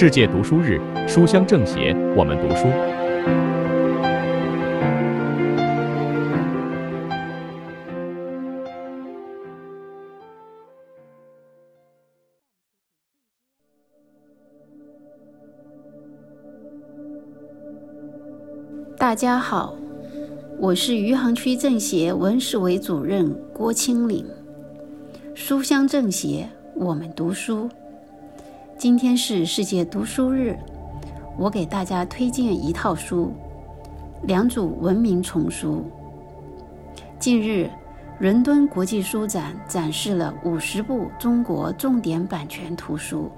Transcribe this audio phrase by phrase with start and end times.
[0.00, 2.68] 世界读书日，书香政协，我们读书。
[18.96, 19.76] 大家好，
[20.60, 24.24] 我是余杭区政协文史委主任郭清岭。
[25.34, 27.68] 书香政协，我们读书。
[28.78, 30.56] 今天是世界读书日，
[31.36, 33.32] 我给大家推荐一套书
[34.28, 35.84] 《良渚文明丛书》。
[37.18, 37.68] 近日，
[38.20, 43.28] 伦敦国际书展展示了五十部中国重点版权图书，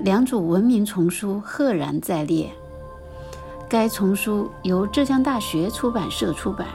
[0.02, 2.50] 《良渚文明丛书》赫然在列。
[3.68, 6.66] 该丛书由浙江大学出版社出版，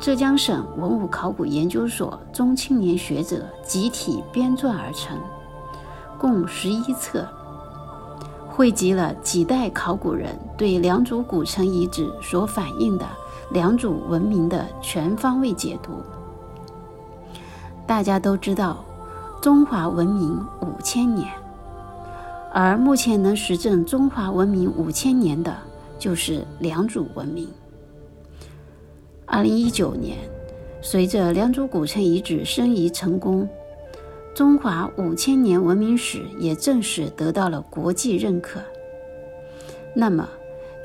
[0.00, 5.16] 浙江省文物考古研究所中青年学者集体编撰而成，
[6.18, 7.26] 共十一册，
[8.48, 13.06] 汇集了几代考古人对良渚古城遗址所反映的
[13.50, 16.02] 良渚文明的全方位解读。
[17.86, 18.84] 大家都知道，
[19.40, 21.26] 中华文明五千年，
[22.52, 25.56] 而目前能实证中华文明五千年的。
[25.98, 27.48] 就是良渚文明。
[29.26, 30.16] 二零一九年，
[30.80, 33.48] 随着良渚古城遗址申遗成功，
[34.38, 38.60] 中华五千年文明史也正式得到了国际认可。
[39.92, 40.28] 那么，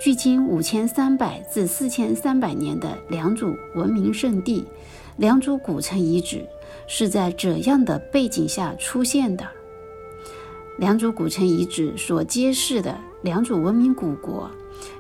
[0.02, 4.66] 距今五千三百至四千三百年的良渚文明圣地——
[5.18, 6.44] 良渚古城遗址，
[6.88, 9.46] 是在怎样的背景下出现的？
[10.80, 14.50] 良渚古城遗址所揭示的良渚文明古国。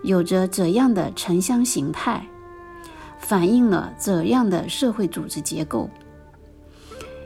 [0.03, 2.23] 有着怎样的城乡形态，
[3.17, 5.89] 反映了怎样的社会组织结构？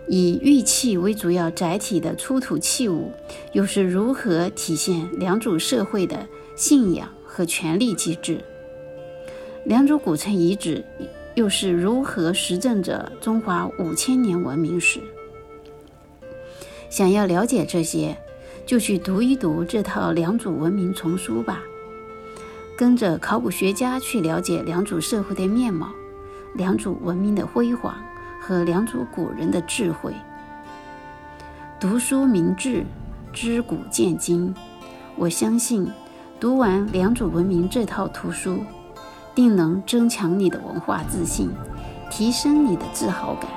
[0.10, 3.12] 以玉器为主要载体的出土器物，
[3.52, 8.42] 又是如何体现良渚社会的信仰和权力机制？
[9.66, 10.84] 良渚古城遗址
[11.36, 15.02] 又是如何实证着中华五千年文明史？
[16.90, 18.18] 想要了解这些，
[18.66, 21.62] 就去读一读这套良渚文明丛书吧。
[22.78, 25.92] 跟着考古学家去了解良渚社会的面貌、
[26.56, 27.94] 良渚文明的辉煌
[28.48, 30.14] 和良渚古人的智慧。
[31.78, 32.86] 读书明智，
[33.34, 34.56] 知古见今。
[35.18, 35.92] 我相信，
[36.40, 38.60] 读完《良渚文明》这套图书，
[39.36, 41.52] 定能增强你的文化自信，
[42.10, 43.52] 提升你的自豪感。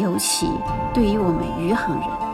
[0.00, 0.46] 尤其
[0.94, 2.27] 对于我们余杭人。